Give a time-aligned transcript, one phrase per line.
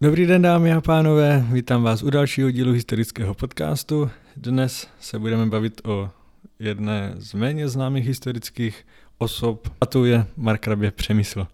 [0.00, 4.10] Dobrý den dámy a pánové, vítám vás u dalšího dílu historického podcastu.
[4.36, 6.10] Dnes se budeme bavit o
[6.58, 8.86] jedné z méně známých historických
[9.18, 11.46] osob, a to je Mark Rabě Přemysl.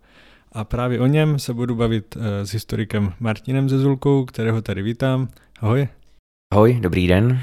[0.52, 5.28] A právě o něm se budu bavit eh, s historikem Martinem Zezulkou, kterého tady vítám.
[5.60, 5.88] Ahoj.
[6.52, 7.40] Ahoj, dobrý den.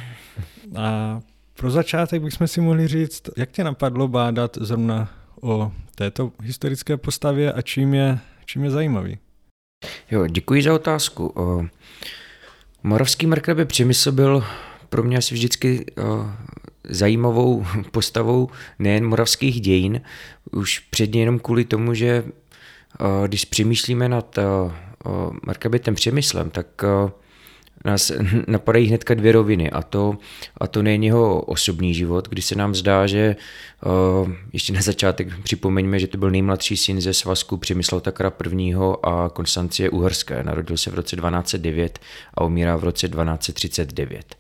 [0.75, 1.20] A
[1.54, 5.09] pro začátek bychom si mohli říct, jak tě napadlo bádat zrovna
[5.41, 9.18] o této historické postavě a čím je, čím je zajímavý?
[10.11, 11.34] Jo, děkuji za otázku.
[12.83, 14.43] Moravský Markrabě Přemysl byl
[14.89, 15.86] pro mě asi vždycky
[16.83, 20.02] zajímavou postavou nejen moravských dějin,
[20.52, 22.24] už předně jenom kvůli tomu, že
[23.28, 24.71] když přemýšlíme nad o,
[25.96, 26.83] Přemyslem, tak
[27.85, 28.11] nás
[28.47, 30.17] napadají hnedka dvě roviny a to,
[30.57, 33.35] a to nejen jeho osobní život, kdy se nám zdá, že
[34.21, 38.73] uh, ještě na začátek připomeňme, že to byl nejmladší syn ze svazku Přemysla Takra I.
[39.03, 40.44] a Konstancie Uherské.
[40.44, 41.99] Narodil se v roce 1209
[42.33, 44.35] a umírá v roce 1239.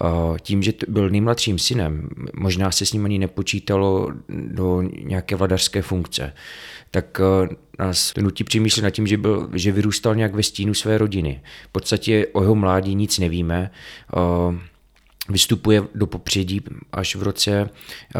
[0.00, 5.82] Uh, tím, že byl nejmladším synem, možná se s ním ani nepočítalo do nějaké vladařské
[5.82, 6.32] funkce
[6.96, 10.74] tak eh, nás to nutí přemýšlet nad tím, že, byl, že vyrůstal nějak ve stínu
[10.74, 11.40] své rodiny.
[11.68, 13.70] V podstatě o jeho mládí nic nevíme.
[14.16, 14.58] Eh,
[15.28, 16.60] vystupuje do popředí
[16.92, 17.70] až v roce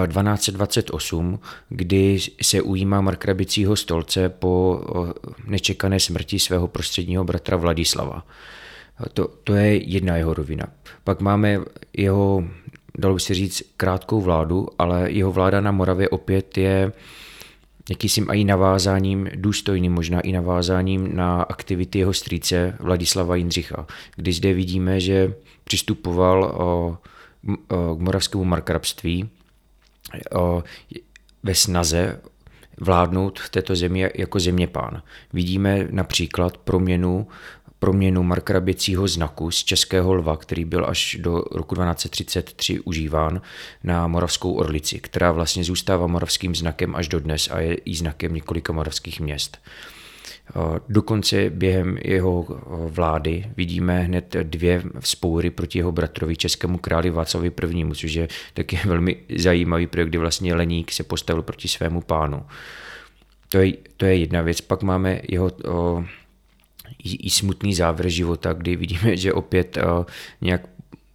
[0.07, 4.81] 1228, eh, kdy se ujímá markrabicího stolce po
[5.47, 8.27] nečekané smrti svého prostředního bratra Vladislava.
[9.13, 10.67] To, to je jedna jeho rovina.
[11.05, 11.59] Pak máme
[11.97, 12.45] jeho,
[12.99, 16.93] dalo by se říct, krátkou vládu, ale jeho vláda na Moravě opět je
[17.91, 24.53] jakýsim i navázáním, důstojným možná i navázáním na aktivity jeho strýce Vladislava Jindřicha, kdy zde
[24.53, 26.99] vidíme, že přistupoval o,
[27.69, 29.29] o, k moravskému markrabství
[30.35, 30.65] o,
[31.43, 32.21] ve snaze
[32.81, 35.03] vládnout v této zemi jako zeměpán.
[35.33, 37.27] Vidíme například proměnu
[37.79, 43.41] proměnu markraběcího znaku z českého lva, který byl až do roku 1233 užíván
[43.85, 48.35] na moravskou orlici, která vlastně zůstává moravským znakem až do dnes a je i znakem
[48.35, 49.59] několika moravských měst.
[50.89, 52.47] Dokonce během jeho
[52.89, 58.79] vlády vidíme hned dvě vzpoury proti jeho bratrovi českému králi Václavi I., což je taky
[58.85, 62.43] velmi zajímavý projekt, kdy vlastně Leník se postavil proti svému pánu.
[63.49, 64.61] To je, to je jedna věc.
[64.61, 66.05] Pak máme jeho o,
[67.05, 70.05] i, smutný závěr života, kdy vidíme, že opět uh,
[70.41, 70.69] nějak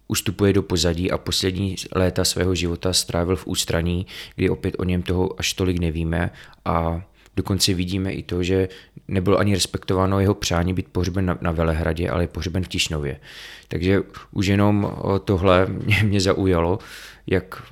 [0.08, 4.06] ustupuje do pozadí a poslední léta svého života strávil v ústraní,
[4.36, 6.30] kdy opět o něm toho až tolik nevíme
[6.64, 7.02] a
[7.36, 8.68] dokonce vidíme i to, že
[9.08, 13.20] nebylo ani respektováno jeho přání být pohřben na, Velehradě, ale pohřben v Tišnově.
[13.68, 14.00] Takže
[14.32, 16.78] už jenom tohle mě, mě zaujalo,
[17.26, 17.62] jak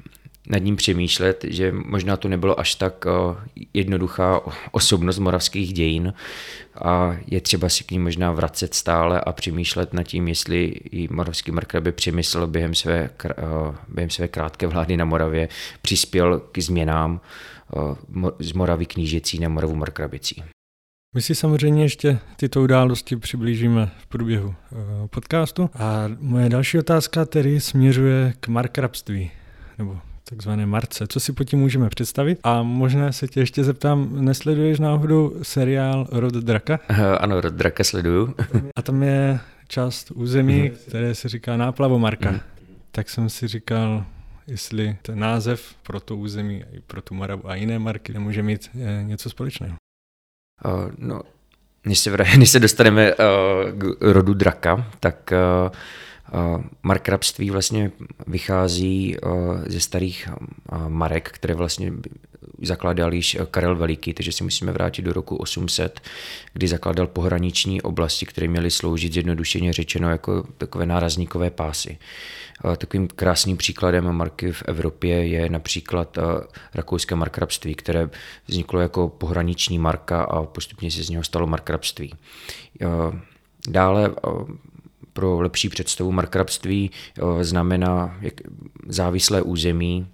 [0.50, 3.04] nad ním přemýšlet, že možná to nebylo až tak
[3.74, 4.40] jednoduchá
[4.70, 6.14] osobnost moravských dějin
[6.82, 11.08] a je třeba si k ní možná vracet stále a přemýšlet nad tím, jestli i
[11.10, 13.10] moravský by přemysl během své,
[13.88, 15.48] během své krátké vlády na Moravě
[15.82, 17.20] přispěl k změnám
[18.38, 20.42] z Moravy knížecí na Moravu Markrabicí.
[21.14, 24.54] My si samozřejmě ještě tyto události přiblížíme v průběhu
[25.10, 25.70] podcastu.
[25.74, 29.30] A moje další otázka tedy směřuje k markrabství,
[29.78, 29.98] nebo
[30.30, 31.06] takzvané Marce.
[31.06, 32.38] Co si po tím můžeme představit?
[32.42, 36.78] A možná se tě ještě zeptám, nesleduješ náhodou seriál Rod Draka?
[37.18, 38.34] Ano, Rod Draka sleduju.
[38.76, 42.30] A tam je část území, které se říká Náplavomarka.
[42.30, 42.41] Mm.
[42.91, 44.04] Tak jsem si říkal,
[44.46, 48.70] jestli ten název pro to území, i pro tu Moravu a jiné marky nemůže mít
[48.74, 49.76] eh, něco společného.
[50.64, 51.22] Uh, no,
[51.84, 53.18] než se, než se dostaneme uh,
[53.78, 55.70] k rodu draka, tak uh,
[56.82, 57.92] Markrabství vlastně
[58.26, 59.16] vychází
[59.66, 60.28] ze starých
[60.88, 61.92] marek, které vlastně
[62.62, 66.00] zakládal již Karel Veliký, takže si musíme vrátit do roku 800,
[66.52, 71.98] kdy zakládal pohraniční oblasti, které měly sloužit zjednodušeně řečeno jako takové nárazníkové pásy.
[72.76, 76.18] Takovým krásným příkladem marky v Evropě je například
[76.74, 78.10] rakouské markrabství, které
[78.47, 82.14] vzniklo jako pohraniční marka a postupně se z něho stalo markrabství.
[83.68, 84.14] Dále
[85.12, 88.21] pro lepší představu markrabství eh, znamená
[88.86, 90.07] závislé území,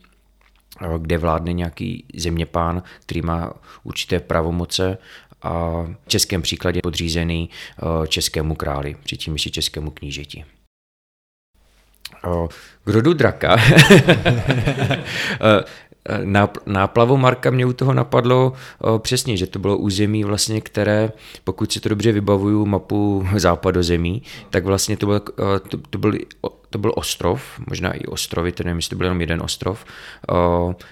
[0.82, 3.52] eh, kde vládne nějaký zeměpán, který má
[3.84, 4.98] určité pravomoce
[5.42, 10.44] a v českém příkladě podřízený eh, českému králi, předtím ještě českému knížeti.
[12.84, 13.56] K rodu draka
[16.66, 18.52] náplavu Marka mě u toho napadlo
[18.98, 21.12] přesně, že to bylo území vlastně, které,
[21.44, 25.20] pokud si to dobře vybavuju mapu západozemí, tak vlastně to byl,
[25.68, 26.12] to, to byl
[26.70, 29.84] to byl ostrov, možná i ostrovy, to nevím, jestli to byl jenom jeden ostrov,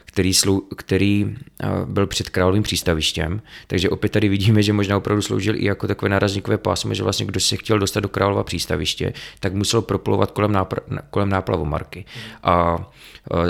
[0.04, 1.36] který, slou, který
[1.84, 6.08] byl před královým přístavištěm, takže opět tady vidíme, že možná opravdu sloužil i jako takové
[6.08, 10.52] nárazníkové pásmo, že vlastně kdo se chtěl dostat do králova přístaviště, tak musel proplovat kolem,
[10.52, 12.04] nápr- kolem náplavu marky.
[12.42, 12.78] A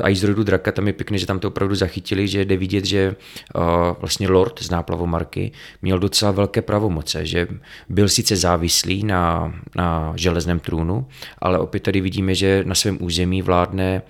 [0.02, 2.56] a i z rodu draka tam je pěkné, že tam to opravdu zachytili, že jde
[2.56, 3.16] vidět, že
[4.00, 7.48] vlastně Lord z náplavomarky měl docela velké pravomoce, že
[7.88, 11.06] byl sice závislý na, na železném trůnu,
[11.38, 14.02] ale opět tady vidíme, že na svém území vládne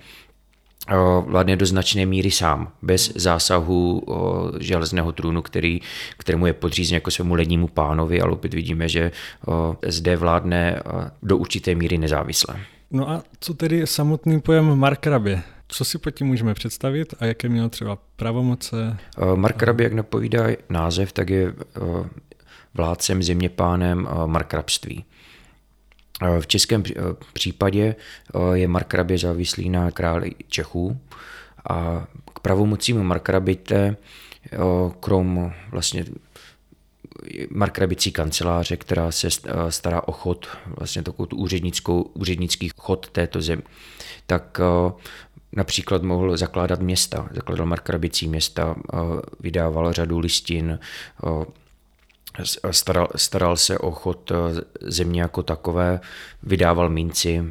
[1.25, 5.81] vládne do značné míry sám, bez zásahu o, železného trůnu, který,
[6.17, 9.11] kterému je podřízen jako svému lednímu pánovi, ale opět vidíme, že
[9.47, 10.81] o, zde vládne
[11.23, 12.55] do určité míry nezávisle.
[12.91, 15.41] No a co tedy samotný pojem markrabě?
[15.67, 18.97] Co si pod tím můžeme představit a jaké měl třeba pravomoce?
[19.35, 21.53] Markrabě, jak napovídá název, tak je
[22.73, 25.05] vládcem, zeměpánem markrabství.
[26.39, 26.83] V českém
[27.33, 27.95] případě
[28.53, 30.97] je markrabě závislý na králi Čechů
[31.69, 33.97] a k pravomocím markrabite
[34.99, 36.05] krom vlastně
[37.49, 39.27] markrabicí kanceláře, která se
[39.69, 43.61] stará o chod, vlastně takovou tu úřednickou, úřednický chod této zemi,
[44.27, 44.59] tak
[45.53, 48.75] například mohl zakládat města, zakládal markrabicí města,
[49.39, 50.79] vydával řadu listin,
[52.71, 54.31] staral, staral se o chod
[54.81, 55.99] země jako takové,
[56.43, 57.43] vydával minci,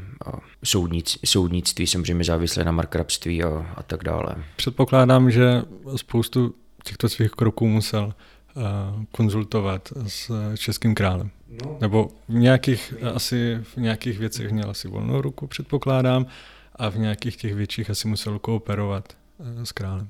[0.65, 4.35] soudnic, soudnictví samozřejmě závislé na markrabství a, a tak dále.
[4.57, 5.63] Předpokládám, že
[5.97, 6.55] spoustu
[6.85, 8.15] těchto svých kroků musel
[9.13, 11.31] konzultovat s českým králem.
[11.65, 11.79] No.
[11.81, 16.27] Nebo v nějakých, asi v nějakých věcech měl asi volnou ruku, předpokládám,
[16.77, 19.13] a v nějakých těch větších asi musel kooperovat
[19.65, 20.09] s králem.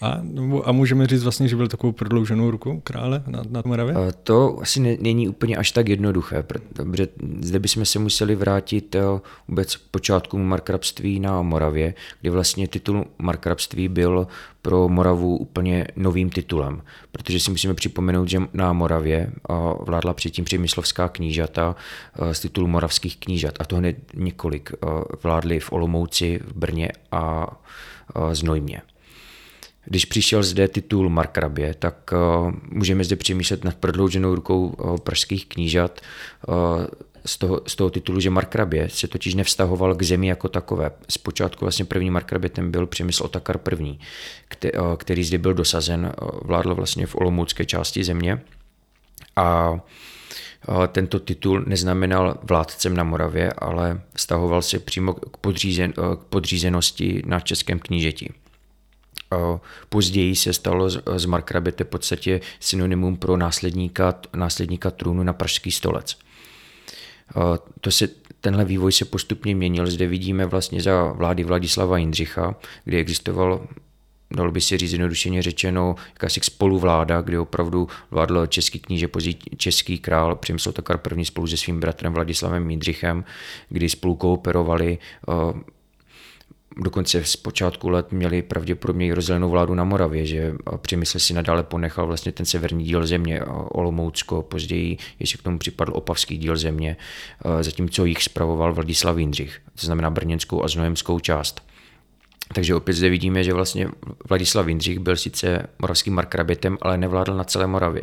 [0.00, 0.20] A,
[0.64, 3.94] a můžeme říct vlastně, že byl takovou prodlouženou ruku krále na, na Moravě?
[4.22, 7.08] To asi ne, není úplně až tak jednoduché, protože
[7.40, 9.00] zde bychom se museli vrátit eh,
[9.48, 14.26] vůbec počátku markrabství na Moravě, kdy vlastně titul markrabství byl
[14.62, 20.44] pro Moravu úplně novým titulem, protože si musíme připomenout, že na Moravě eh, vládla předtím
[20.44, 21.76] přemyslovská knížata
[22.14, 24.72] eh, z titulu moravských knížat a to hned několik.
[25.22, 27.46] Vládli v Olomouci, v Brně a
[28.32, 28.82] Znojmě.
[29.90, 35.46] Když přišel zde titul Markrabě, tak uh, můžeme zde přemýšlet nad prodlouženou rukou uh, pražských
[35.46, 36.00] knížat
[36.48, 36.54] uh,
[37.26, 40.90] z toho, z toho titulu, že Markrabě se totiž nevztahoval k zemi jako takové.
[41.08, 43.98] Zpočátku vlastně první Markrabětem byl Přemysl Otakar I.,
[44.96, 46.12] který zde byl dosazen,
[46.42, 48.40] vládl vlastně v olomoucké části země
[49.36, 49.74] a
[50.88, 57.40] tento titul neznamenal vládcem na Moravě, ale vztahoval se přímo k, podřízen, k podřízenosti na
[57.40, 58.30] českém knížeti.
[59.88, 66.18] Později se stalo z Markrabete v podstatě synonymum pro následníka, následníka trůnu na pražský stolec.
[67.80, 68.08] To se,
[68.40, 69.86] tenhle vývoj se postupně měnil.
[69.86, 73.66] Zde vidíme vlastně za vlády Vladislava Jindřicha, kdy existoval
[74.30, 79.98] dalo by si říct jednodušeně řečeno, jakási spoluvláda, kdy opravdu vládl český kníže, později český
[79.98, 83.24] král Přemysl Takar první spolu se svým bratrem Vladislavem Jindřichem,
[83.68, 84.98] kdy spolu kooperovali
[86.76, 91.62] dokonce z počátku let měli pravděpodobně i rozdělenou vládu na Moravě, že Přemysl si nadále
[91.62, 96.96] ponechal vlastně ten severní díl země, Olomoucko, později ještě k tomu připadl opavský díl země,
[97.60, 101.62] zatímco jich spravoval Vladislav Jindřich, to znamená brněnskou a znojemskou část.
[102.54, 103.88] Takže opět zde vidíme, že vlastně
[104.28, 108.02] Vladislav Jindřich byl sice moravským markrabětem, ale nevládl na celé Moravě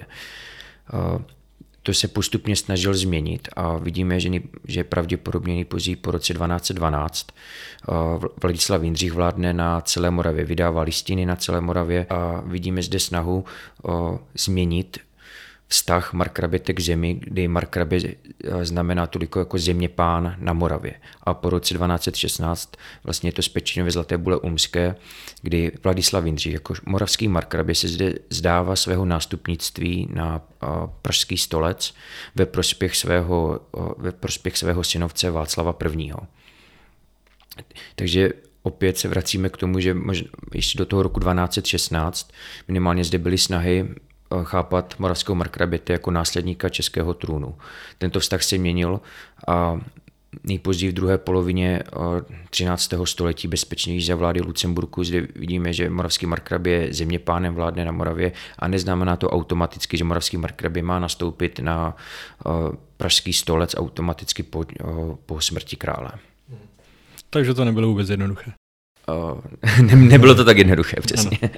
[1.85, 4.29] to se postupně snažil změnit a vidíme, že,
[4.67, 7.27] že pravděpodobně nejpozději po roce 1212
[8.42, 13.45] Vladislav Jindřich vládne na celé Moravě, vydává listiny na celé Moravě a vidíme zde snahu
[14.37, 14.97] změnit
[15.68, 18.00] vztah Markraběte k zemi, kdy Markrabě
[18.44, 20.94] eh, znamená toliko jako země pán na Moravě.
[21.24, 22.72] A po roce 1216
[23.04, 24.95] vlastně je to z Pečinové zlaté bule umské,
[25.42, 30.68] kdy Vladislav Jindřich jako moravský Markrabě se zde zdává svého nástupnictví na eh,
[31.02, 31.94] pražský stolec
[32.36, 36.12] ve prospěch svého, eh, ve prospěch svého synovce Václava I.
[37.95, 38.30] Takže
[38.64, 42.31] opět se vracíme k tomu, že možná ještě do toho roku 1216
[42.68, 43.95] minimálně zde byly snahy
[44.44, 47.56] chápat moravského markraběte jako následníka českého trůnu.
[47.97, 48.99] Tento vztah se měnil
[49.47, 49.80] a
[50.44, 51.83] nejpozději v druhé polovině
[52.49, 52.94] 13.
[52.94, 55.04] Eh, století bezpečněji za vlády Lucemburku.
[55.04, 60.04] Zde vidíme, že moravský markrabě země pánem vládne na Moravě a neznamená to automaticky, že
[60.04, 61.95] moravský markrabě má nastoupit na
[62.45, 62.49] eh,
[62.97, 64.65] pražský stolec automaticky po,
[65.25, 66.11] po smrti krále.
[67.30, 68.51] Takže to nebylo vůbec jednoduché.
[69.81, 71.40] ne, nebylo to tak jednoduché, přesně.
[71.42, 71.52] Ano.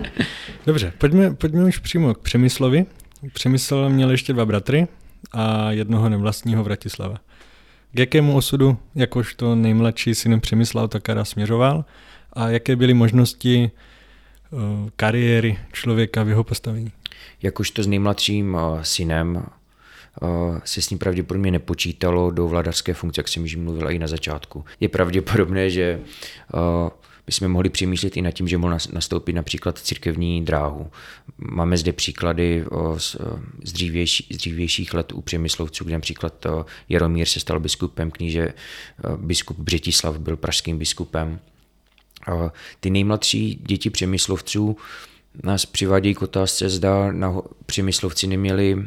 [0.66, 2.86] Dobře, pojďme, pojďme už přímo k Přemyslovi.
[3.34, 4.88] Přemysl měl ještě dva bratry
[5.32, 7.18] a jednoho nevlastního Vratislava.
[7.94, 11.86] K jakému osudu jakožto nejmladší syn Přemysla Takara směřoval
[12.34, 13.72] a jaké byly možnosti
[14.52, 16.92] uh, kariéry člověka v jeho postavení?
[17.42, 19.36] Jakožto s nejmladším uh, synem
[20.22, 24.08] uh, se s ním pravděpodobně nepočítalo do vladařské funkce, jak jsem již mluvil i na
[24.08, 24.66] začátku.
[24.80, 26.00] Je pravděpodobné, že
[27.28, 30.92] bychom mohli přemýšlet i nad tím, že mohl nastoupit například církevní dráhu.
[31.38, 32.66] Máme zde příklady
[32.98, 33.16] z,
[33.64, 36.46] z, dřívější, z dřívějších let u přemyslovců, kde například
[36.90, 38.54] Jaromír se stal biskupem, kníže
[39.18, 41.40] biskup Břetislav byl pražským biskupem.
[42.80, 44.78] Ty nejmladší děti přemyslovců
[45.44, 48.86] nás přivádějí k otázce, zda na přemyslovci neměli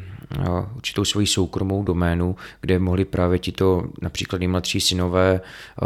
[0.77, 5.41] určitou svoji soukromou doménu, kde mohli právě tito například nejmladší synové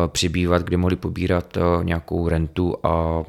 [0.06, 3.24] přibývat, kde mohli pobírat nějakou rentu a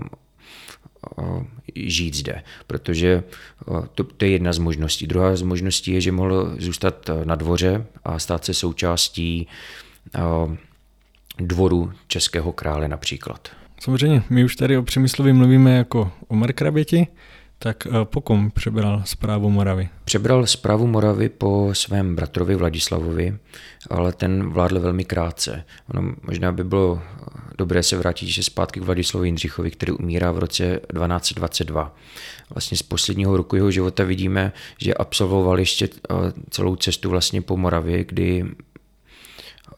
[1.75, 3.23] žít zde, protože
[3.95, 5.07] to, to je jedna z možností.
[5.07, 9.47] Druhá z možností je, že mohl zůstat na dvoře a stát se součástí
[11.37, 13.49] dvoru českého krále například.
[13.79, 17.07] Samozřejmě, my už tady o Přemyslovi mluvíme jako o markraběti,
[17.59, 19.89] tak eh, po kom přebral zprávu Moravy?
[20.05, 23.37] Přebral zprávu Moravy po svém bratrovi Vladislavovi,
[23.89, 25.63] ale ten vládl velmi krátce.
[25.93, 27.25] Ono možná by bylo eh,
[27.57, 31.95] dobré se vrátit ještě zpátky k Vladislavu Jindřichovi, který umírá v roce 1222.
[32.49, 36.13] Vlastně z posledního roku jeho života vidíme, že absolvoval ještě eh,
[36.49, 38.45] celou cestu vlastně po Moravě, kdy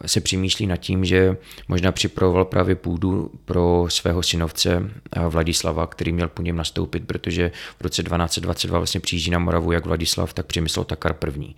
[0.06, 1.38] se přemýšlí nad tím, že
[1.68, 7.52] možná připravoval právě půdu pro svého synovce eh, Vladislava, který měl po něm nastoupit, protože
[7.78, 11.56] v roce 1222 vlastně přijíždí na Moravu jak Vladislav, tak Přemysl Takar první.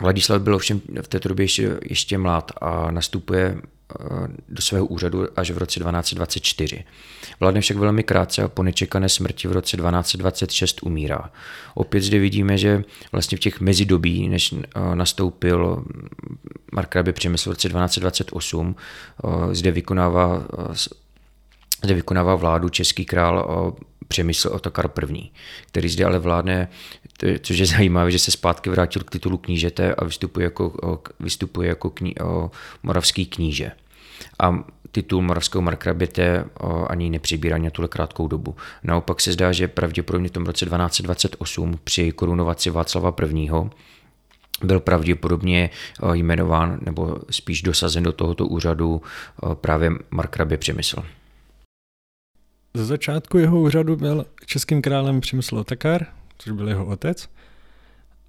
[0.00, 3.58] Vladislav byl ovšem v této době ještě, ještě mlad a nastupuje
[4.48, 6.84] do svého úřadu až v roce 1224.
[7.40, 11.30] Vládne však velmi krátce a po nečekané smrti v roce 1226 umírá.
[11.74, 15.84] Opět zde vidíme, že vlastně v těch mezidobí, než eh, nastoupil
[16.72, 18.76] Mark Rabě Přemysl v roce 1228,
[19.24, 20.42] eh, zde vykonává,
[21.84, 23.74] zde vykonává vládu český král
[24.08, 25.30] Přemysl Otakar I.,
[25.66, 26.68] který zde ale vládne,
[27.42, 30.72] což je zajímavé, že se zpátky vrátil k titulu knížete a vystupuje jako,
[31.20, 32.14] vystupuje jako kní,
[32.82, 33.72] moravský kníže.
[34.38, 36.44] A titul moravského markraběte
[36.88, 38.56] ani nepřibírá na tuhle krátkou dobu.
[38.82, 43.50] Naopak se zdá, že pravděpodobně v tom roce 1228 při korunovaci Václava I
[44.64, 45.70] byl pravděpodobně
[46.12, 49.02] jmenován nebo spíš dosazen do tohoto úřadu
[49.54, 51.04] právě markrabě Přemysl.
[52.74, 56.06] Ze začátku jeho úřadu byl českým králem Přemysl Otakar,
[56.38, 57.28] což byl jeho otec,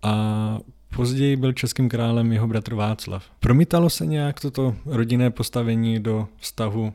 [0.03, 0.57] a
[0.95, 3.25] později byl českým králem jeho bratr Václav.
[3.39, 6.93] Promítalo se nějak toto rodinné postavení do vztahu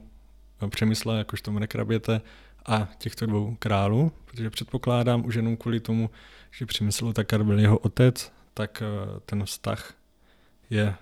[0.68, 2.20] Přemysla, jakožto Mrekraběte,
[2.66, 6.10] a těchto dvou králů, protože předpokládám už jenom kvůli tomu,
[6.50, 9.94] že Přemysl Otakar byl jeho otec, tak eh, ten vztah
[10.70, 10.94] je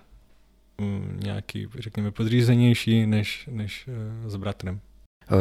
[0.77, 4.79] mm, nějaký, řekněme, podřízenější než, než eh, s bratrem.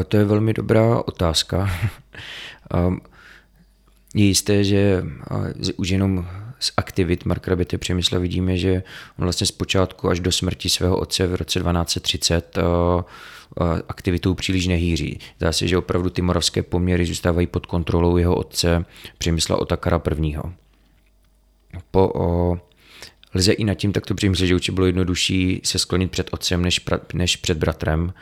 [0.01, 1.71] Eh, to je velmi dobrá otázka.
[2.75, 3.01] Ehm,
[4.15, 5.05] je jisté, že
[5.77, 6.29] už jenom
[6.61, 8.83] z aktivit Mark Rabete Přemysla vidíme, že
[9.19, 12.59] on vlastně zpočátku až do smrti svého otce v roce 1230
[13.89, 15.19] aktivitou příliš nehýří.
[15.39, 18.85] Zdá se, že opravdu ty moravské poměry zůstávají pod kontrolou jeho otce
[19.19, 20.37] Přemysla Otakara I.
[21.91, 22.59] Po, o,
[23.35, 26.79] lze i nad tím takto přemýšlet, že určitě bylo jednodušší se sklonit před otcem než,
[26.79, 28.15] pra, než před bratrem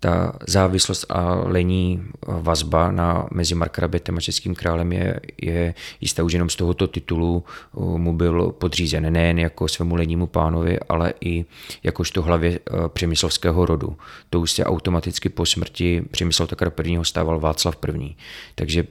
[0.00, 6.32] ta závislost a lení vazba na, mezi Markrabetem a českým králem je, je jistá už
[6.32, 11.44] jenom z tohoto titulu mu byl podřízen nejen jako svému lenímu pánovi, ale i
[11.82, 13.96] jakožto hlavě přemyslovského rodu.
[14.30, 16.98] To už se automaticky po smrti Přemysl Takar I.
[17.02, 18.14] stával Václav I.
[18.54, 18.84] Takže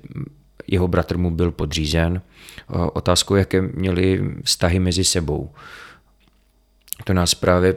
[0.68, 2.22] jeho bratr mu byl podřízen.
[2.94, 5.50] Otázkou, jaké měli vztahy mezi sebou.
[7.04, 7.76] To nás právě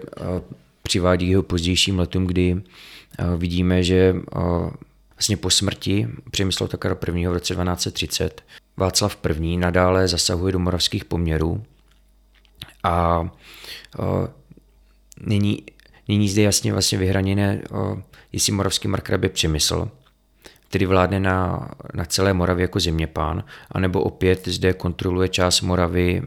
[0.83, 2.63] přivádí jeho pozdějším letům, kdy
[3.37, 4.15] vidíme, že
[5.15, 7.27] vlastně po smrti Přemysl Takara I.
[7.27, 8.45] v roce 1230
[8.77, 9.57] Václav I.
[9.57, 11.63] nadále zasahuje do moravských poměrů
[12.83, 13.29] a
[15.27, 15.63] nyní,
[16.09, 17.63] nyní zde jasně vlastně vyhraněné,
[18.33, 19.89] jestli moravský markrabě Přemysl,
[20.69, 26.23] který vládne na, na celé Moravě jako zeměpán, anebo opět zde kontroluje část Moravy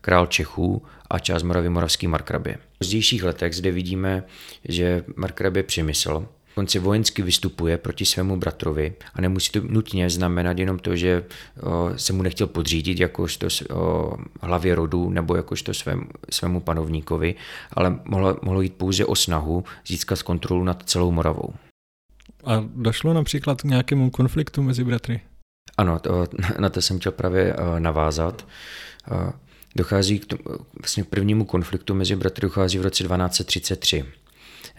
[0.00, 2.58] král Čechů a část Moravy moravský markrabě.
[2.82, 4.24] Pozdějších letech zde vidíme,
[4.64, 10.78] že markrabě Přemysl konce vojensky vystupuje proti svému bratrovi a nemusí to nutně znamenat jenom
[10.78, 11.24] to, že
[11.96, 13.46] se mu nechtěl podřídit jakožto
[14.40, 17.34] hlavě rodu nebo jakožto svém, svému panovníkovi,
[17.72, 21.54] ale mohlo, mohlo jít pouze o snahu získat kontrolu nad celou Moravou.
[22.44, 25.20] A došlo například k nějakému konfliktu mezi bratry?
[25.76, 26.26] Ano, to,
[26.58, 28.46] na to jsem chtěl právě navázat.
[29.76, 30.42] Dochází k, tomu,
[30.80, 34.04] vlastně k prvnímu konfliktu mezi bratry dochází v roce 1233.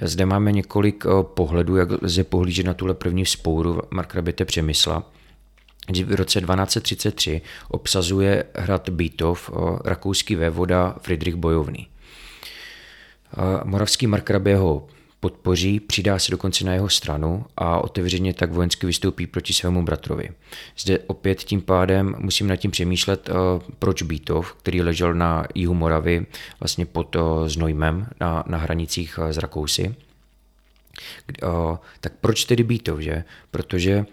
[0.01, 5.11] Zde máme několik pohledů, jak lze pohlížet na tuhle první spouru Markraběte Přemysla
[6.05, 9.51] v roce 1233 obsazuje hrad Bítov
[9.85, 11.87] rakouský vévoda Friedrich Bojovný.
[13.63, 14.87] Moravský markrabě ho
[15.23, 20.29] podpoří, přidá se dokonce na jeho stranu a otevřeně tak vojensky vystoupí proti svému bratrovi.
[20.77, 23.29] Zde opět tím pádem musím nad tím přemýšlet,
[23.79, 26.25] proč Bítov, který ležel na jihu Moravy,
[26.59, 27.15] vlastně pod
[27.45, 29.95] Znojmem na, na hranicích s Rakousy,
[31.99, 33.23] tak proč tedy Bítov, že?
[33.51, 34.05] Protože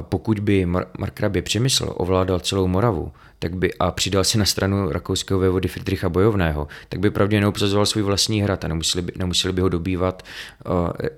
[0.00, 0.66] pokud by
[0.98, 6.08] Markrabě Přemysl ovládal celou Moravu tak by, a přidal se na stranu rakouského vévody Friedricha
[6.08, 10.22] Bojovného, tak by pravdě neobsazoval svůj vlastní hrad a nemuseli by, nemuseli by ho dobývat,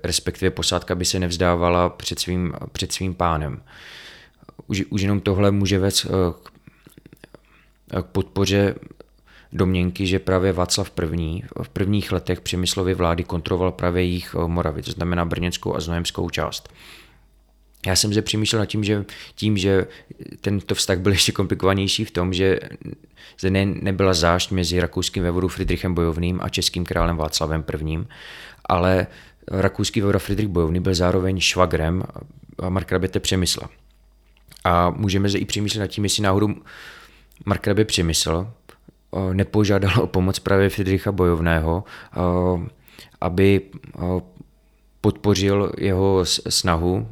[0.03, 3.61] respektive posádka by se nevzdávala před svým, před svým pánem.
[4.67, 6.05] Už, už jenom tohle může vést
[6.43, 6.51] k,
[8.01, 8.75] k podpoře
[9.53, 11.41] domněnky, že právě Václav I.
[11.63, 16.73] v prvních letech Přemyslovy vlády kontroloval právě jejich Moravy, to znamená brněnskou a znojemskou část.
[17.85, 19.05] Já jsem se přemýšlel nad tím, že
[19.35, 19.87] tím, že
[20.41, 22.59] tento vztah byl ještě komplikovanější v tom, že
[23.39, 27.99] zde ne, nebyla zášť mezi rakouským vévodou Friedrichem Bojovným a českým králem Václavem I.,
[28.65, 29.07] ale
[29.47, 32.03] rakouský vévoda Friedrich Bojovný byl zároveň švagrem
[32.69, 33.69] Markraběte Přemysla.
[34.63, 36.49] A můžeme se i přemýšlet nad tím, jestli náhodou
[37.45, 38.53] Markrabě Přemysl
[39.33, 41.83] nepožádal o pomoc právě Friedricha Bojovného,
[43.21, 43.61] aby
[45.01, 47.07] podpořil jeho snahu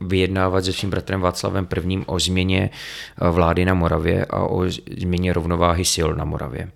[0.00, 1.98] vyjednávat se svým bratrem Václavem I.
[2.06, 2.70] o změně
[3.30, 4.64] vlády na Moravě a o
[4.98, 6.70] změně rovnováhy sil na Moravě.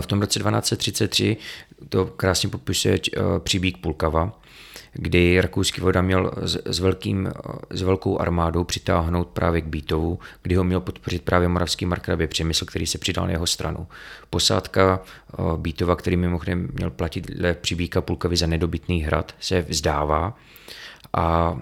[0.00, 1.36] V tom roce 1233
[1.88, 2.98] to krásně popisuje
[3.38, 4.40] příbík Pulkava,
[4.94, 7.32] kdy rakouský voda měl s, velkým,
[7.70, 12.64] s velkou armádou přitáhnout právě k Bítovu, kdy ho měl podpořit právě moravský markrabě Přemysl,
[12.64, 13.86] který se přidal na jeho stranu.
[14.30, 15.00] Posádka
[15.56, 20.38] Bítova, který mimochodem měl platit dle přibíka Pulkavy za nedobytný hrad, se vzdává
[21.12, 21.56] a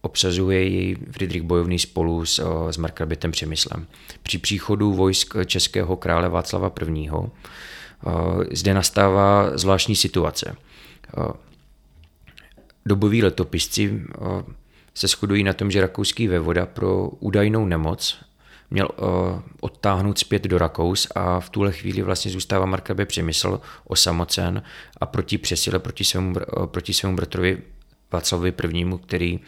[0.00, 3.86] obsazuje jej Friedrich Bojovný spolu s, s markrabětem Přemyslem.
[4.22, 7.10] Při příchodu vojsk českého krále Václava I.
[8.52, 10.56] zde nastává zvláštní situace
[12.86, 14.54] Doboví letopisci eh,
[14.94, 18.24] se shodují na tom, že rakouský vévoda pro údajnou nemoc
[18.70, 19.06] měl uh,
[19.60, 24.62] odtáhnout zpět do Rakous a v tuhle chvíli vlastně zůstává Markrabě Přemysl osamocen
[25.00, 27.62] a proti přesile, proti svému, uh, proti svému bratrovi
[28.12, 29.40] Václavovi I., který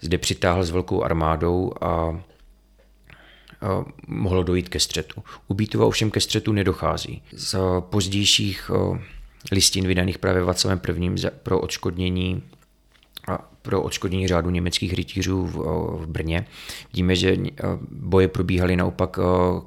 [0.00, 2.20] zde přitáhl s velkou armádou a
[4.06, 5.22] mohlo dojít ke střetu.
[5.48, 7.22] U Bítova ovšem ke střetu nedochází.
[7.32, 8.70] Z pozdějších
[9.52, 11.10] listin vydaných právě Václavem I.
[11.42, 12.42] pro odškodnění
[13.28, 15.56] a pro odškodnění řádu německých rytířů v,
[16.02, 16.46] v Brně.
[16.92, 17.36] Vidíme, že
[17.90, 19.18] boje probíhaly naopak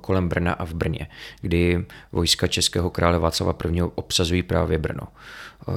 [0.02, 1.08] kolem Brna a v Brně,
[1.42, 3.82] kdy vojska českého krále Václava I.
[3.82, 5.04] obsazují právě Brno.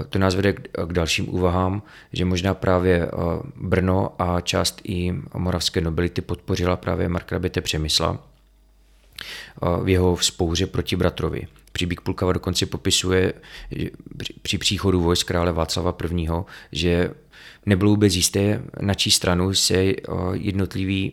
[0.08, 1.82] To nás vede k dalším úvahám,
[2.12, 3.10] že možná právě
[3.56, 8.18] Brno a část i moravské nobility podpořila právě Markraběte Přemysla
[9.82, 11.46] v jeho vzpouře proti bratrovi.
[11.80, 13.32] Příběh Pulkava dokonce popisuje
[13.70, 13.88] že
[14.42, 16.28] při příchodu vojsk krále Václava I.,
[16.72, 17.10] že
[17.66, 19.92] nebylo vůbec jisté, na čí stranu se
[20.32, 21.12] jednotlivý,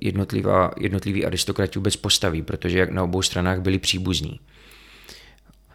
[0.00, 4.40] jednotlivá, jednotliví aristokrati vůbec postaví, protože na obou stranách byli příbuzní.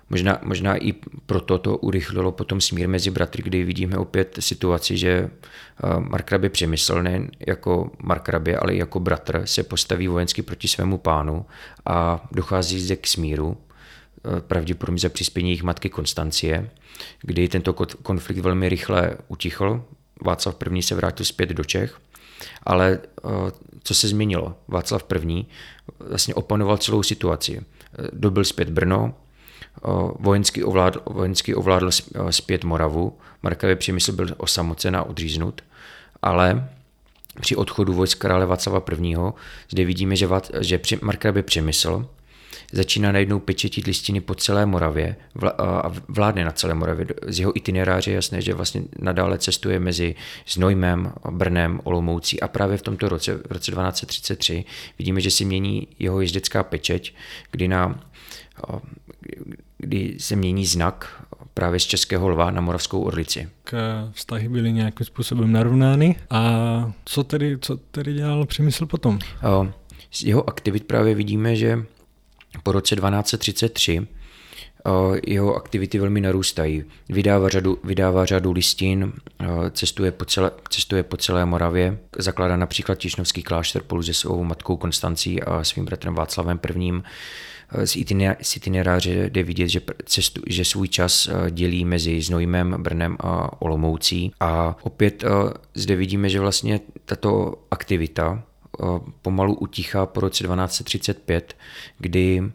[0.09, 0.93] Možná, možná i
[1.25, 5.29] proto to urychlilo potom smír mezi bratry, kdy vidíme opět situaci, že eh,
[5.99, 11.45] Markrabě Přemysl nejen jako Markrabě, ale i jako bratr se postaví vojensky proti svému pánu
[11.85, 13.66] a dochází zde k smíru, eh,
[14.47, 16.69] pravděpodobně za přispění jejich matky Konstancie,
[17.21, 19.83] kdy tento konflikt velmi rychle utichl.
[20.21, 20.81] Václav I.
[20.81, 21.99] se vrátil zpět do Čech,
[22.63, 23.29] ale eh,
[23.83, 24.55] co se změnilo?
[24.67, 25.45] Václav I.
[25.99, 27.61] vlastně opanoval celou situaci.
[28.13, 29.13] Dobil zpět Brno,
[30.19, 31.89] vojensky ovládl, vojensky ovládl
[32.29, 35.61] zpět Moravu, Markově Přemysl byl osamocen a odříznut,
[36.21, 36.69] ale
[37.39, 39.15] při odchodu vojsk krále Václava I.
[39.69, 40.27] zde vidíme, že,
[40.59, 42.09] že Markrabě Přemysl
[42.71, 45.15] začíná najednou pečetit listiny po celé Moravě
[45.57, 47.07] a vládne na celé Moravě.
[47.27, 50.15] Z jeho itineráře je jasné, že vlastně nadále cestuje mezi
[50.47, 54.65] Znojmem, Brnem, Olomoucí a právě v tomto roce, v roce 1233,
[54.99, 57.13] vidíme, že si mění jeho jezdecká pečeť,
[57.51, 57.99] kdy na
[59.77, 63.49] kdy se mění znak právě z Českého lva na Moravskou Orlici.
[64.11, 69.19] Vztahy byly nějakým způsobem narovnány a co tedy, co tedy dělal Přemysl potom?
[70.11, 71.85] Z jeho aktivit právě vidíme, že
[72.63, 74.07] po roce 1233
[75.27, 76.83] jeho aktivity velmi narůstají.
[77.09, 79.13] Vydává řadu, vydává řadu listin,
[79.71, 84.77] cestuje po, celé, cestuje po celé Moravě, zakládá například Tišnovský klášter spolu se svou matkou
[84.77, 86.91] Konstancí a svým bratrem Václavem I.
[88.43, 94.31] Z itineráře jde vidět, že, cestu, že svůj čas dělí mezi Znojmem, Brnem a Olomoucí.
[94.39, 95.23] A opět
[95.73, 98.43] zde vidíme, že vlastně tato aktivita
[99.21, 101.57] pomalu utichá po roce 1235,
[101.99, 102.51] kdy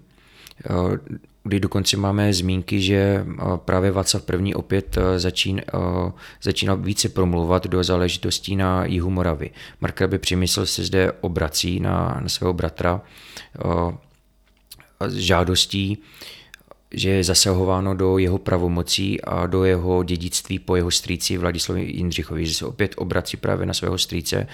[1.45, 4.55] kdy dokonce máme zmínky, že právě Václav I.
[4.55, 5.63] opět začín,
[6.43, 9.51] začínal více promluvat do záležitostí na jihu Moravy.
[9.81, 13.01] Markrabě Přemysl se zde obrací na, na svého bratra
[15.01, 15.99] s žádostí,
[16.91, 22.47] že je zasahováno do jeho pravomocí a do jeho dědictví po jeho strýci Vladislavi Jindřichovi,
[22.47, 24.47] že se opět obrací právě na svého strýce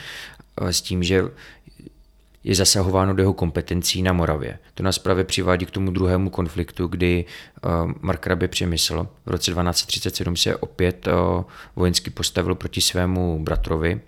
[0.61, 1.25] s tím, že
[2.45, 4.59] je zasahováno do jeho kompetencí na Moravě.
[4.75, 7.25] To nás právě přivádí k tomu druhému konfliktu, kdy
[7.65, 11.45] uh, Mark Rabě Přemysl v roce 1237 se opět uh,
[11.77, 14.01] vojensky postavil proti svému bratrovi,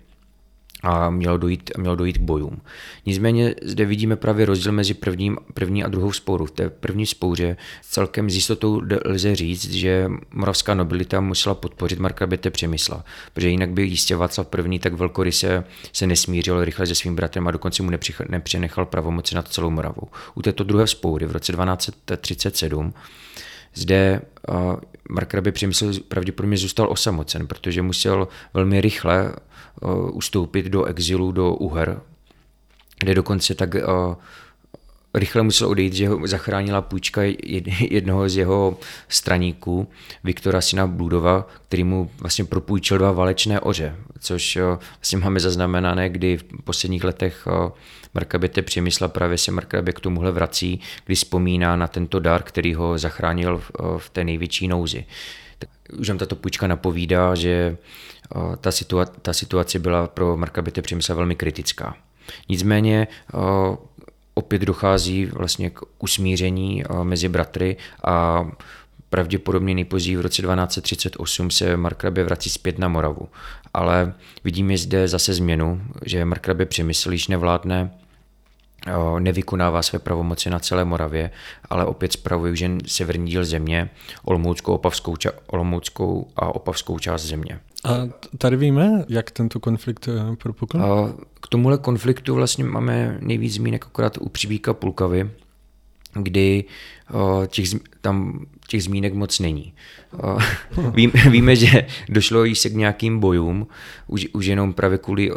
[0.83, 2.61] a mělo dojít, mělo dojít k bojům.
[3.05, 6.45] Nicméně zde vidíme právě rozdíl mezi prvním, první a druhou spouru.
[6.45, 12.27] V té první spouře celkem s jistotou lze říct, že moravská nobilita musela podpořit Marka
[12.27, 14.79] Bete Přemysla, protože jinak by jistě Václav I.
[14.79, 15.63] tak velkoryse
[15.93, 17.91] se nesmířil rychle se svým bratrem a dokonce mu
[18.29, 20.07] nepřenechal pravomoci nad celou Moravou.
[20.35, 22.93] U této druhé spoury v roce 1237
[23.73, 24.21] zde
[25.09, 29.33] Mark Rabě Přemysl pravděpodobně zůstal osamocen, protože musel velmi rychle
[30.11, 32.01] ustoupit do exilu do Uher,
[32.99, 33.75] kde dokonce tak
[35.13, 37.21] rychle musel odejít, že ho zachránila půjčka
[37.89, 38.77] jednoho z jeho
[39.09, 39.87] straníků,
[40.23, 44.57] Viktora Syna Bludova, který mu vlastně propůjčil dva válečné oře, což
[44.97, 47.47] vlastně máme zaznamenané, kdy v posledních letech
[48.13, 52.97] Markabete Přemysla právě se Markabě k tomuhle vrací, kdy vzpomíná na tento dar, který ho
[52.97, 53.61] zachránil
[53.97, 55.05] v té největší nouzi.
[55.99, 57.77] Už nám tato půjčka napovídá, že
[58.61, 61.95] ta, situa- ta situace byla pro Markabete Přemysla velmi kritická.
[62.49, 63.07] Nicméně
[64.33, 68.45] opět dochází vlastně k usmíření mezi bratry a
[69.09, 73.29] pravděpodobně nejpozději v roce 1238 se Markrabě vrací zpět na Moravu.
[73.73, 74.13] Ale
[74.43, 77.91] vidíme zde zase změnu, že Markrabě Přemysl již nevládne
[79.19, 81.31] nevykonává své pravomoci na celé Moravě,
[81.69, 83.89] ale opět spravuje už jen severní díl země,
[84.23, 85.15] Olomouckou, Opavskou,
[85.47, 87.59] Olomouckou a Opavskou část země.
[87.83, 90.79] A tady víme, jak tento konflikt eh, propukl?
[91.41, 95.29] K tomuhle konfliktu vlastně máme nejvíc zmínek akorát u Přibíka Pulkavy,
[96.13, 96.63] kdy
[97.47, 97.65] těch,
[98.01, 99.73] tam těch zmínek moc není.
[100.93, 103.67] Ví, víme, že došlo již se k nějakým bojům,
[104.07, 105.31] už, už jenom právě kvůli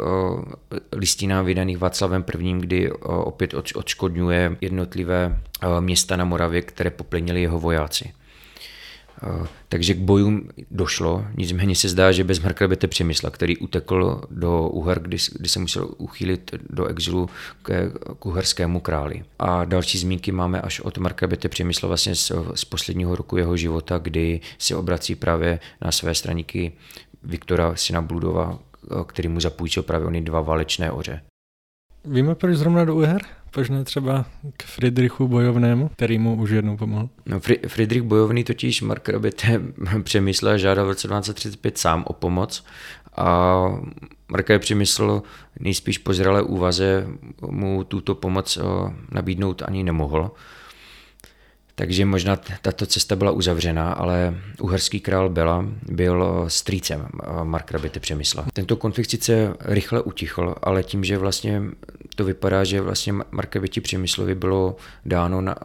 [0.93, 5.41] listinám vydaných Václavem I., kdy opět odškodňuje jednotlivé
[5.81, 8.13] města na Moravě, které poplenili jeho vojáci.
[9.69, 15.01] Takže k bojům došlo, nicméně se zdá, že bez Markrabete Přemysla, který utekl do Uher,
[15.01, 17.31] kdy, kdy se musel uchýlit do exilu
[17.63, 19.25] k, k uherskému králi.
[19.39, 23.99] A další zmínky máme až od Markrabete Přemysla vlastně z, z posledního roku jeho života,
[23.99, 26.73] kdy se obrací právě na své straníky
[27.23, 28.59] Viktora syna Bludova,
[29.07, 31.21] který mu zapůjčil právě ony dva válečné oře.
[32.05, 33.23] Víme proč zrovna do Uher?
[33.55, 34.25] Proč třeba
[34.57, 37.09] k Friedrichu Bojovnému, který mu už jednou pomohl?
[37.27, 39.61] No, Fri- Friedrich Bojovný totiž Mark Rabete
[40.03, 42.65] přemyslel a žádal v roce 1935 sám o pomoc
[43.17, 43.65] a
[44.29, 45.23] Mark je přemysl
[45.61, 47.07] nejspíš po zralé úvaze
[47.51, 48.59] mu tuto pomoc
[49.13, 50.31] nabídnout ani nemohl.
[51.75, 57.09] Takže možná tato cesta byla uzavřená, ale uherský král Bela byl strýcem
[57.43, 58.47] Markrabity Přemysla.
[58.53, 61.63] Tento konflikt sice rychle utichl, ale tím, že vlastně
[62.17, 65.57] to vypadá, že vlastně Markrabiti Přemyslovi bylo dáno na,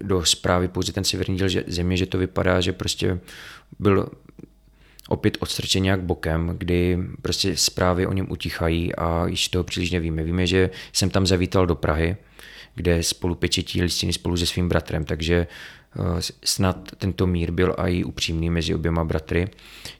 [0.00, 3.20] do zprávy pouze ten severní díl země, že to vypadá, že prostě
[3.78, 4.08] byl
[5.08, 10.22] opět odstrčen nějak bokem, kdy prostě zprávy o něm utichají a již toho příliš nevíme.
[10.22, 12.16] Víme, že jsem tam zavítal do Prahy,
[12.74, 16.00] kde spolu pečetí listiny spolu se svým bratrem, takže eh,
[16.44, 19.48] snad tento mír byl i upřímný mezi oběma bratry.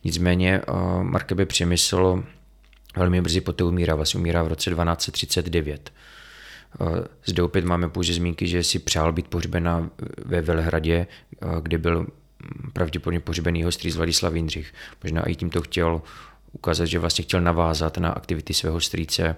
[0.05, 2.25] Nicméně eh, Markebe Přemysl
[2.97, 5.93] velmi brzy poté umírá, vlastně umírá v roce 1239.
[6.81, 6.85] Eh,
[7.25, 9.91] zde opět máme pouze zmínky, že si přál být pohřbena
[10.25, 11.07] ve Velhradě,
[11.63, 12.07] kde byl
[12.73, 14.73] pravděpodobně pohřbený jeho strýc Vladislav Jindřich.
[15.03, 16.03] Možná i tímto chtěl
[16.53, 19.37] ukázat, že vlastně chtěl navázat na aktivity svého strýce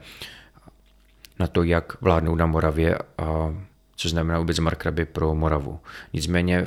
[1.39, 3.55] na to, jak vládnou na Moravě a
[3.97, 5.81] co znamená vůbec markraby pro Moravu.
[6.13, 6.67] Nicméně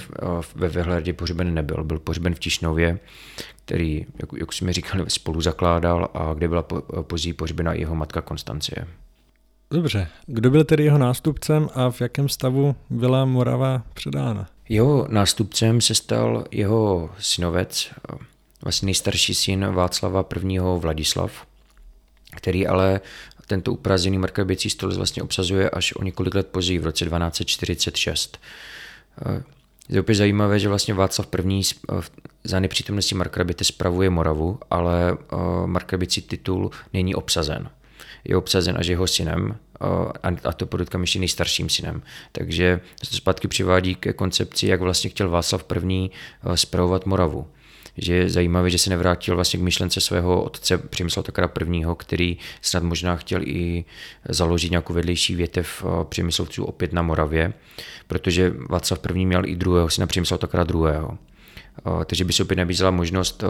[0.56, 3.00] ve Vehledě pohřben nebyl, byl pohřben v Tišnově,
[3.66, 6.66] který, jak, jak jsme říkali, spolu zakládal a kde byla
[7.02, 8.88] později pohřbena jeho matka Konstancie.
[9.72, 14.48] Dobře, kdo byl tedy jeho nástupcem a v jakém stavu byla Morava předána?
[14.70, 17.94] Jeho nástupcem se stal jeho synovec,
[18.64, 20.60] vlastně nejstarší syn Václava I.
[20.78, 21.48] Vladislav,
[22.36, 23.02] který ale
[23.48, 28.40] tento uprazený markraběcí stolec vlastně obsazuje až o několik let později, v roce 1246.
[29.90, 31.62] Je opět zajímavé, že vlastně Václav I.
[32.44, 35.18] za nepřítomnosti markraběte spravuje Moravu, ale
[35.66, 37.70] markraběcí titul není obsazen.
[38.24, 39.56] Je obsazen až jeho synem,
[40.44, 42.02] a to podotkám ještě nejstarším synem.
[42.32, 42.80] Takže
[43.10, 46.10] to zpátky přivádí ke koncepci, jak vlastně chtěl Václav I.
[46.56, 47.48] spravovat Moravu
[47.98, 52.38] že je zajímavé, že se nevrátil vlastně k myšlence svého otce Přemysla Takara I., který
[52.62, 53.86] snad možná chtěl i
[54.30, 57.54] založit nějakou vedlejší větev eh, Přemyslovců opět na Moravě,
[58.08, 59.26] protože Václav I.
[59.26, 60.82] měl i druhého syna Přemysla Takara II.
[60.98, 63.48] Eh, takže by se opět nabízela možnost eh,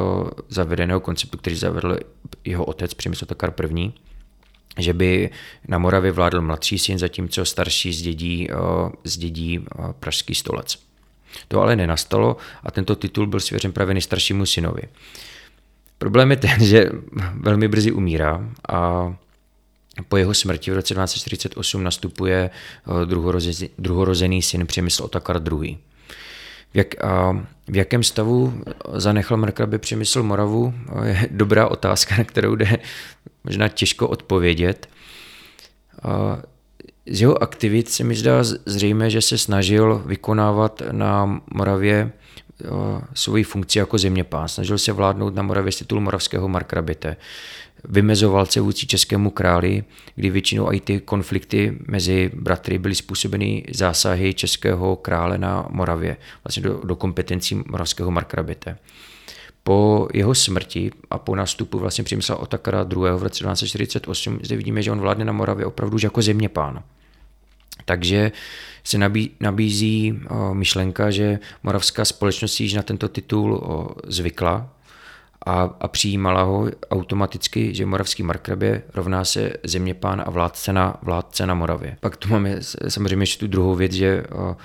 [0.50, 1.98] zavedeného konceptu, který zavedl
[2.46, 3.92] jeho otec Přemysl Takar I.,
[4.80, 5.30] že by
[5.68, 8.48] na Moravě vládl mladší syn, zatímco starší zdědí,
[9.04, 9.66] zdědí
[10.00, 10.87] pražský stolec.
[11.48, 14.82] To ale nenastalo a tento titul byl svěřen právě nejstaršímu synovi.
[15.98, 16.90] Problém je ten, že
[17.34, 19.14] velmi brzy umírá a
[20.08, 23.06] po jeho smrti v roce 1248 nastupuje eh,
[23.78, 25.78] druhorozený syn Přemysl Otakar II.
[26.74, 28.64] V, jak, a v jakém stavu
[28.94, 32.78] zanechal Markrabě Přemysl Moravu, je dobrá otázka, na kterou jde
[33.44, 34.90] možná těžko odpovědět.
[36.04, 36.38] A
[37.10, 42.12] z jeho aktivit se mi zdá zřejmé, že se snažil vykonávat na Moravě
[43.14, 44.48] svoji funkci jako zeměpán.
[44.48, 47.18] Snažil se vládnout na Moravě z titulu moravského markrabite.
[47.90, 49.84] Vymezoval se vůči českému králi,
[50.16, 56.64] kdy většinou i ty konflikty mezi bratry byly způsobeny zásahy českého krále na Moravě, vlastně
[56.64, 58.78] do, do kompetencí moravského markrabite.
[59.68, 63.12] Po jeho smrti a po nástupu vlastně Přemysla Otakara II.
[63.18, 66.84] v roce 1248 zde vidíme, že on vládne na Moravě opravdu už jako zeměpán.
[67.86, 68.32] Takže
[68.84, 74.70] se nabí, nabízí o, myšlenka, že moravská společnost již na tento titul o, zvykla
[75.46, 81.48] a, a přijímala ho automaticky, že moravský markrabě rovná se zeměpán a vládce na, vládce
[81.48, 81.98] na Moravě.
[82.00, 84.56] Pak tu máme samozřejmě ještě tu druhou věc, že o,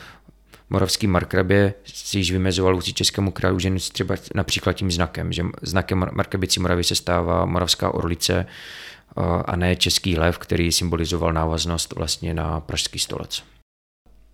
[0.72, 5.98] moravský markrabě si již vymezoval vůči českému králu, že třeba například tím znakem, že znakem
[6.12, 8.46] markrabicí Moravy se stává moravská orlice,
[9.44, 13.42] a ne český lev, který symbolizoval návaznost vlastně na pražský stolec.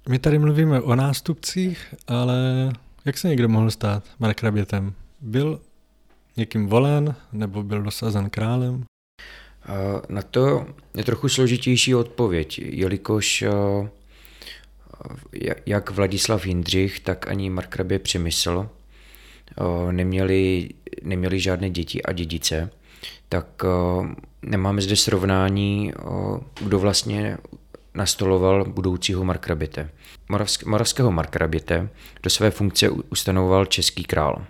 [0.08, 2.70] My tady mluvíme o nástupcích, ale
[3.04, 4.92] jak se někdo mohl stát markrabětem?
[5.20, 5.60] Byl
[6.36, 8.84] někým volen nebo byl dosazen králem?
[10.08, 13.44] Na to je trochu složitější odpověď, jelikož
[15.66, 18.68] jak Vladislav Jindřich, tak ani markrabě Přemysl
[19.90, 20.68] neměli,
[21.02, 22.70] neměli žádné děti a dědice
[23.28, 26.02] tak eh, nemáme zde srovnání, eh,
[26.60, 27.38] kdo vlastně
[27.94, 29.90] nastoloval budoucího markrabite.
[30.66, 31.88] moravského markrabite
[32.22, 34.44] do své funkce ustanoval český král.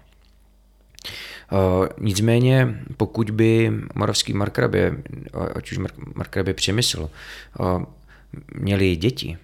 [2.01, 4.97] Nicméně, pokud by moravský markrabě,
[5.55, 5.79] ať už
[6.15, 7.11] markrabě Přemysl,
[8.55, 9.39] měli děti,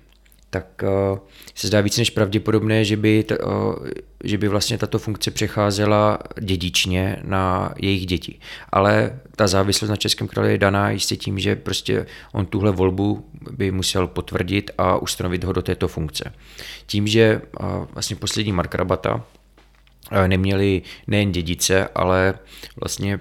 [0.54, 1.18] tak uh,
[1.54, 3.74] se zdá víc než pravděpodobné, že by, t, uh,
[4.24, 8.38] že by vlastně tato funkce přecházela dědičně na jejich děti.
[8.72, 13.26] Ale ta závislost na Českém králi je daná jistě tím, že prostě on tuhle volbu
[13.50, 16.32] by musel potvrdit a ustanovit ho do této funkce.
[16.86, 19.24] Tím, že uh, vlastně poslední Mark Rabata
[20.26, 22.34] neměli nejen dědice, ale
[22.80, 23.20] vlastně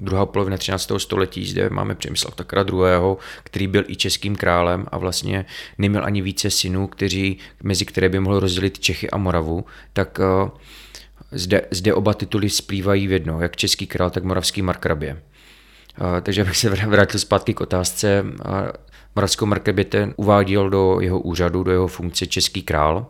[0.00, 0.92] druhá polovina 13.
[0.98, 5.44] století, zde máme Přemysla Takra II., který byl i českým králem a vlastně
[5.78, 10.50] neměl ani více synů, kteří, mezi které by mohl rozdělit Čechy a Moravu, tak uh,
[11.32, 15.22] zde, zde oba tituly splývají v jedno, jak český král, tak moravský markrabě.
[16.00, 18.32] Uh, takže abych se vrátil zpátky k otázce, uh,
[19.16, 23.06] moravskou markrabě ten uváděl do jeho úřadu, do jeho funkce český král,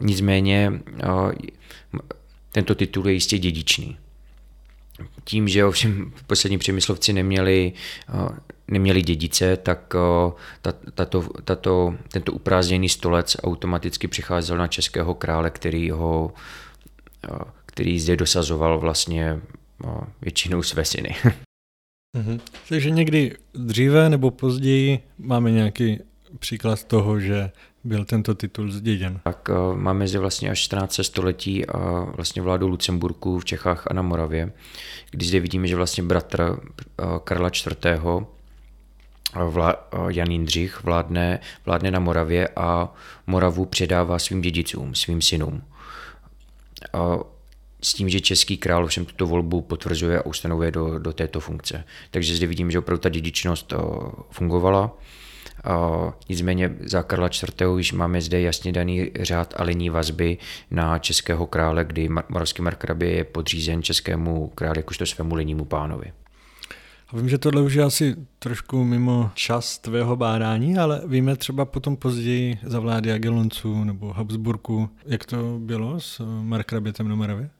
[0.00, 0.72] nicméně
[2.52, 3.98] tento titul je jistě dědičný
[5.24, 7.72] tím, že ovšem poslední přemyslovci neměli,
[8.08, 15.50] eh, neměli dědice, tak eh, tato, tato, tento uprázněný stolec automaticky přicházel na českého krále,
[15.50, 16.32] který ho
[17.24, 19.40] eh, který zde dosazoval vlastně
[20.22, 21.16] většinou své syny.
[22.16, 22.40] Mhm.
[22.68, 25.98] Takže někdy dříve nebo později máme nějaký
[26.38, 27.50] příklad toho, že
[27.84, 29.20] byl tento titul zděděn?
[29.24, 31.00] Tak uh, máme zde vlastně až 14.
[31.02, 34.52] století a vlastně vládu Lucemburku v Čechách a na Moravě,
[35.10, 38.04] kdy zde vidíme, že vlastně bratr uh, Karla IV.
[38.04, 38.22] Uh,
[40.08, 42.94] Jan Jindřich vládne, vládne na Moravě a
[43.26, 45.62] Moravu předává svým dědicům, svým synům.
[46.94, 47.22] Uh,
[47.82, 51.84] s tím, že český král všem tuto volbu potvrzuje a ustanovuje do, do této funkce.
[52.10, 53.72] Takže zde vidím, že opravdu ta dědičnost
[54.30, 54.90] fungovala
[56.28, 57.68] Nicméně za Karla IV.
[57.68, 60.38] už máme zde jasně daný řád a liní vazby
[60.70, 66.12] na českého krále, kdy moravský markrabě je podřízen českému králi jakožto svému linnímu pánovi.
[67.12, 71.96] Vím, že tohle už je asi trošku mimo čas tvého bádání, ale víme třeba potom
[71.96, 77.50] později za vlády Agelonců nebo Habsburku, jak to bylo s markrabětem na Moravě?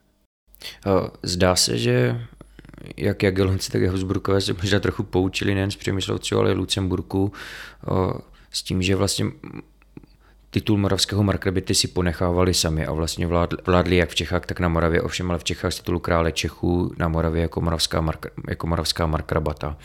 [1.23, 2.21] Zdá se, že
[2.97, 7.33] jak Jagelonci, tak Habsburkové se možná trochu poučili nejen z Přemyslovců, ale i Lucemburku
[8.51, 9.27] s tím, že vlastně
[10.51, 13.27] titul moravského markrabity si ponechávali sami a vlastně
[13.67, 16.95] vládli jak v Čechách, tak na Moravě, ovšem ale v Čechách z titulu krále Čechů,
[16.99, 19.77] na Moravě jako moravská, mark, jako moravská markrabata.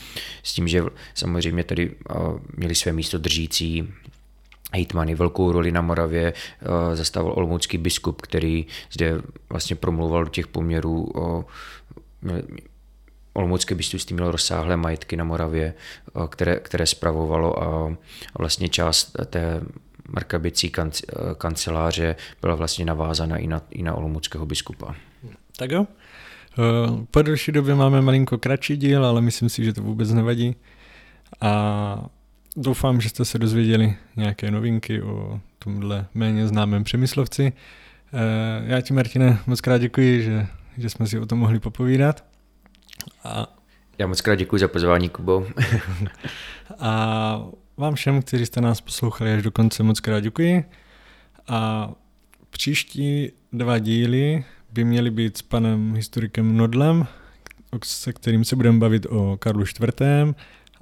[0.44, 0.84] S tím, že
[1.14, 1.96] samozřejmě tady
[2.58, 3.94] měli své místo držící
[4.74, 6.34] hejtmany, velkou roli na Moravě
[6.94, 11.46] zastával olomoucký biskup, který zde vlastně promluval do těch poměrů o
[13.40, 15.74] Olomoucké biskupství mělo rozsáhlé majetky na Moravě,
[16.30, 17.98] které, které spravovalo a
[18.40, 19.62] vlastně část té
[20.10, 20.72] markabicí
[21.38, 24.96] kanceláře byla vlastně navázána i na, i na olomouckého biskupa.
[25.58, 25.88] Tak jo.
[26.60, 30.56] Eh, po delší době máme malinko kratší díl, ale myslím si, že to vůbec nevadí.
[31.42, 32.06] A
[32.56, 37.54] doufám, že jste se dozvěděli nějaké novinky o tomhle méně známém Přemyslovci.
[38.14, 40.48] Eh, já ti, Martine, moc krát děkuji, že,
[40.78, 42.29] že jsme si o tom mohli popovídat.
[43.24, 43.48] A...
[43.98, 45.48] Já moc krát děkuji za pozvání, Kubo.
[46.80, 47.46] a
[47.78, 50.66] vám všem, kteří jste nás poslouchali až do konce, moc krát děkuji.
[51.48, 51.92] A
[52.50, 57.08] příští dva díly by měly být s panem historikem Nodlem,
[57.84, 60.02] se kterým se budeme bavit o Karlu IV.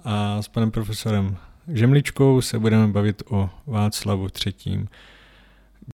[0.03, 1.37] a s panem profesorem
[1.73, 4.87] Žemličkou se budeme bavit o Václavu III.